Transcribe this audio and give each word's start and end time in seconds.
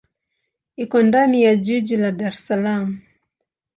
Iko 0.77 1.03
ndani 1.03 1.43
ya 1.43 1.55
jiji 1.63 1.97
la 2.01 2.11
Dar 2.17 2.33
es 2.33 2.41
Salaam. 2.47 2.87